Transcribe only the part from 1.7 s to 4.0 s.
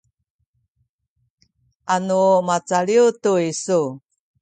anu macaliw tu isu